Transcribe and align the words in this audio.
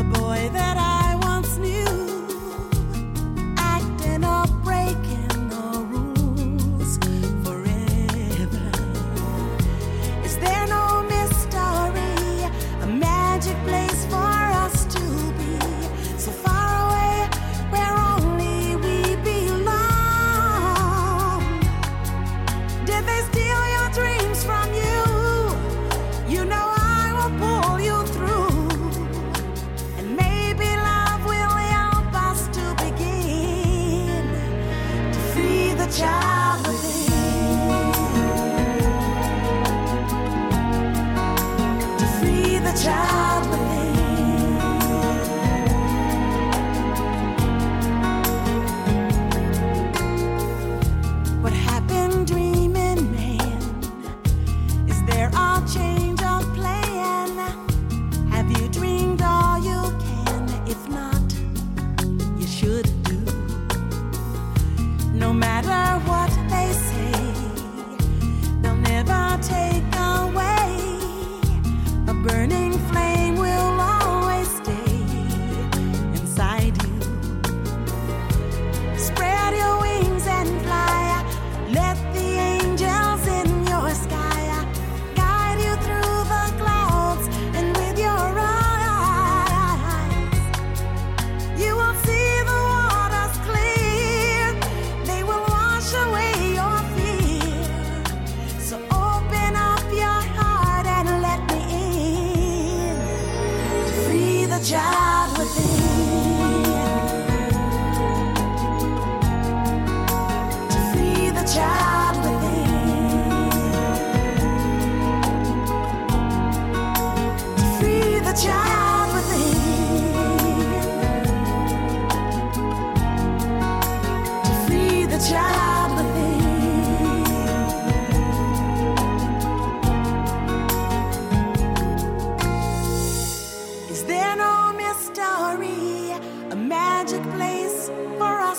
the 0.00 0.18
boy 0.18 0.48
that 0.54 0.79
child. 35.90 36.39
no 65.30 65.34
matter. 65.34 65.89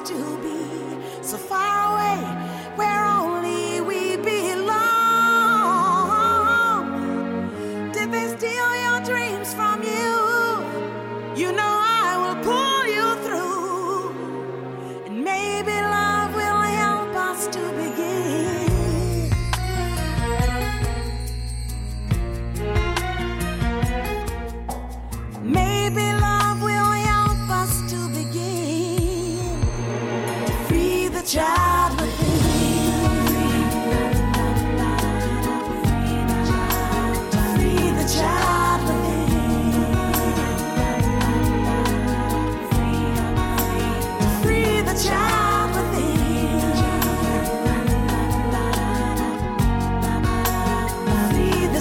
used 0.00 0.42
be, 0.42 1.22
so 1.22 1.36
far 1.36 1.92
away, 1.92 2.18
where 2.76 3.04
only 3.04 3.80
we 3.80 4.16
belong. 4.16 4.82
Did 7.92 8.12
they 8.12 8.28
steal 8.36 8.76
your 8.84 9.00
dreams 9.04 9.54
from 9.54 9.82
you, 9.82 10.18
you 11.34 11.52
know. 11.52 11.75